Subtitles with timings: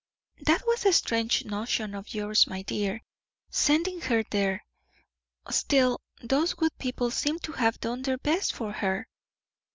[0.39, 3.03] "That was a strange notion of yours, my dear,
[3.51, 4.65] sending her there.
[5.51, 9.07] Still, those good people seem to have done their best for her."